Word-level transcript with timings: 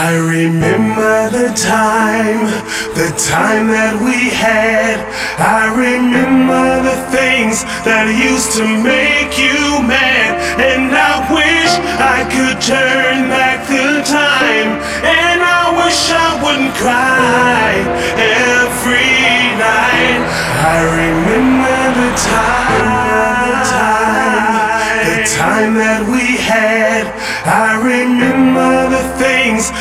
I 0.00 0.16
remember 0.16 1.28
the 1.28 1.52
time, 1.52 2.48
the 2.96 3.12
time 3.20 3.68
that 3.68 4.00
we 4.00 4.32
had. 4.32 4.96
I 5.36 5.68
remember 5.76 6.88
the 6.88 6.96
things 7.12 7.68
that 7.84 8.08
used 8.08 8.56
to 8.56 8.64
make 8.64 9.36
you 9.36 9.84
mad. 9.84 10.40
And 10.56 10.88
I 10.88 11.20
wish 11.28 11.72
I 12.00 12.24
could 12.32 12.64
turn 12.64 13.28
back 13.28 13.68
the 13.68 14.00
time. 14.08 14.80
And 15.04 15.44
I 15.44 15.68
wish 15.84 16.00
I 16.08 16.32
wouldn't 16.48 16.72
cry 16.80 17.76
every 18.16 19.52
night. 19.60 20.24
I 20.64 20.80
remember 20.96 21.76
the 22.00 22.10
time, 22.24 22.99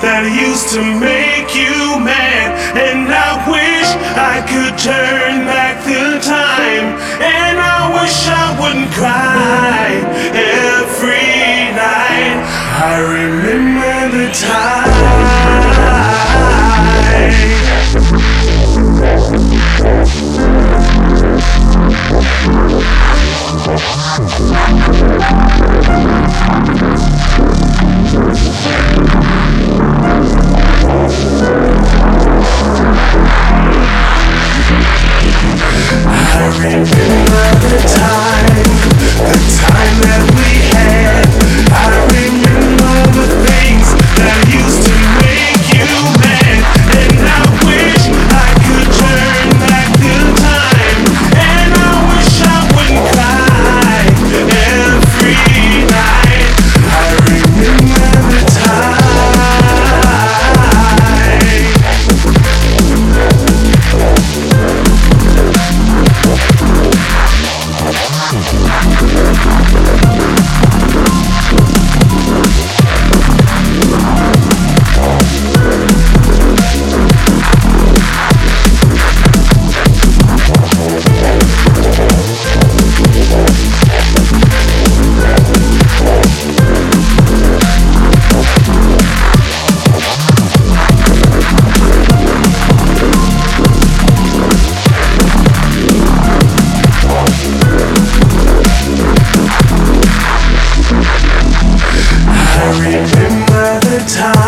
that 0.00 0.24
used 0.32 0.72
to 0.72 0.80
make 0.80 1.52
you 1.52 2.00
mad. 2.00 2.56
And 2.72 3.04
I 3.12 3.36
wish 3.44 3.88
I 4.16 4.40
could 4.48 4.78
turn 4.80 5.44
back 5.44 5.84
the 5.84 6.16
time. 6.24 6.96
And 7.20 7.60
I 7.60 7.92
wish 8.00 8.24
I 8.24 8.56
wouldn't 8.56 8.92
cry 8.96 10.00
every 10.32 11.76
night. 11.76 12.40
I 12.80 13.04
remember 13.04 14.08
the 14.16 14.32
time. 14.32 15.60
Time, 104.06 104.39